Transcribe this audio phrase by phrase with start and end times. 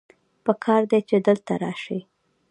[0.45, 1.99] پکار دی چې ته دلته راشې